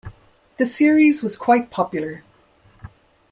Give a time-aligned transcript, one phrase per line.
[0.57, 2.23] The series was quite popular.